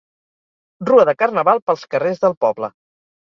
Rua 0.89 1.03
de 1.09 1.13
Carnaval 1.19 1.61
pels 1.69 1.85
carrers 1.93 2.25
del 2.27 2.35
poble. 2.47 2.73